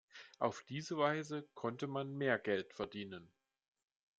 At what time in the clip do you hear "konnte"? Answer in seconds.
1.53-1.85